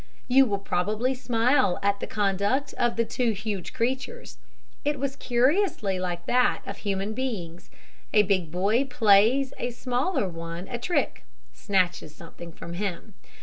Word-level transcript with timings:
You 0.27 0.47
will 0.47 0.57
probably 0.57 1.13
smile 1.13 1.77
at 1.83 1.99
the 1.99 2.07
conduct 2.07 2.73
of 2.73 2.95
the 2.95 3.05
two 3.05 3.33
huge 3.33 3.71
creatures. 3.71 4.39
It 4.83 4.97
was 4.97 5.15
curiously 5.15 5.99
like 5.99 6.25
that 6.25 6.63
of 6.65 6.77
human 6.77 7.13
beings. 7.13 7.69
A 8.11 8.23
big 8.23 8.49
boy 8.49 8.85
plays 8.85 9.53
a 9.59 9.69
smaller 9.69 10.27
one 10.27 10.67
a 10.69 10.79
trick 10.79 11.23
snatches 11.53 12.15
something 12.15 12.51
from 12.51 12.73
him. 12.73 13.13